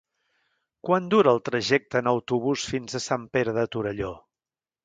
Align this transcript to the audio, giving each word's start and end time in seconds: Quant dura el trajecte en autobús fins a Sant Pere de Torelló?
Quant 0.89 1.09
dura 1.13 1.33
el 1.37 1.43
trajecte 1.51 2.01
en 2.01 2.11
autobús 2.13 2.65
fins 2.73 2.99
a 3.01 3.05
Sant 3.09 3.31
Pere 3.37 3.57
de 3.59 3.71
Torelló? 3.77 4.11